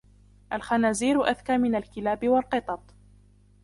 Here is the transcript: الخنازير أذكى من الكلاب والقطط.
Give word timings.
الخنازير 0.53 1.27
أذكى 1.29 1.57
من 1.57 1.75
الكلاب 1.75 2.27
والقطط. 2.29 2.95